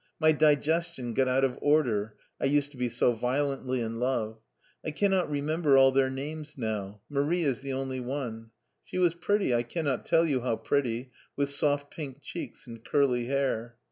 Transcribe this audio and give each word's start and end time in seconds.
My 0.19 0.31
digestion 0.31 1.13
got 1.13 1.27
out 1.27 1.43
of 1.45 1.59
order, 1.61 2.15
I 2.39 2.45
used 2.45 2.71
to 2.71 2.77
be 2.77 2.89
so 2.89 3.13
violently 3.13 3.81
in 3.81 3.99
love. 3.99 4.39
I 4.83 4.89
cannot 4.89 5.29
remember 5.29 5.77
all 5.77 5.91
their 5.91 6.09
names 6.09 6.57
now— 6.57 7.01
Marie 7.07 7.43
is 7.43 7.61
the 7.61 7.73
only 7.73 7.99
one. 7.99 8.49
She 8.83 8.97
was 8.97 9.13
pretty— 9.13 9.53
I 9.53 9.61
cannot 9.61 10.07
tell 10.07 10.25
you 10.25 10.41
how 10.41 10.55
pretty— 10.55 11.11
^with 11.39 11.49
soft 11.49 11.91
pink 11.91 12.19
cheeks 12.23 12.65
and 12.65 12.83
curly 12.83 13.25
hair. 13.25 13.75